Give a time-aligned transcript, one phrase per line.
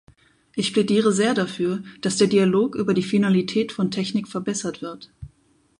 [0.55, 5.11] Ich plädiere sehr dafür, dass der Dialog über die Finalität von Technik verbessert wird.